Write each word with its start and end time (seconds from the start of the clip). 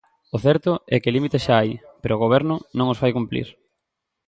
O 0.35 0.37
certo 0.45 0.71
é 0.95 0.97
que 1.01 1.13
límites 1.15 1.43
xa 1.47 1.53
hai, 1.59 1.71
pero 2.01 2.13
o 2.15 2.21
Goberno 2.23 2.55
non 2.77 2.89
os 2.93 2.99
fai 3.01 3.11
cumprir. 3.17 3.47